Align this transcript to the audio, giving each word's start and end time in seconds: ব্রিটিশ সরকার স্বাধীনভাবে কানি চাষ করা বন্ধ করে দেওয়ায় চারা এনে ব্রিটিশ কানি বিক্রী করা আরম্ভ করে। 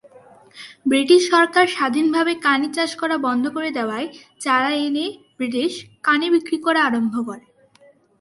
ব্রিটিশ 0.85 1.21
সরকার 1.29 1.65
স্বাধীনভাবে 1.67 2.33
কানি 2.45 2.67
চাষ 2.73 2.91
করা 2.95 3.15
বন্ধ 3.17 3.43
করে 3.47 3.69
দেওয়ায় 3.71 4.07
চারা 4.39 4.71
এনে 4.85 5.05
ব্রিটিশ 5.37 5.71
কানি 6.03 6.27
বিক্রী 6.33 6.57
করা 6.65 6.79
আরম্ভ 6.83 7.13
করে। 7.27 7.45